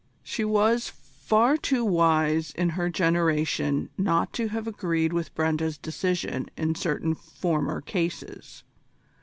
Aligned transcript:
She 0.23 0.43
was 0.43 0.89
far 0.89 1.57
too 1.57 1.85
wise 1.85 2.53
in 2.53 2.69
her 2.69 2.89
generation 2.89 3.91
not 3.99 4.33
to 4.33 4.47
have 4.47 4.65
agreed 4.67 5.13
with 5.13 5.35
Brenda's 5.35 5.77
decision 5.77 6.49
in 6.57 6.73
certain 6.73 7.13
former 7.13 7.81
cases. 7.81 8.63